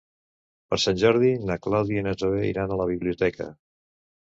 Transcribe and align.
Per 0.71 0.79
Sant 0.83 0.97
Jordi 1.01 1.29
na 1.51 1.59
Clàudia 1.67 2.03
i 2.03 2.07
na 2.09 2.15
Zoè 2.23 2.41
iran 2.55 2.75
a 2.77 2.81
la 2.83 2.91
biblioteca. 2.95 3.51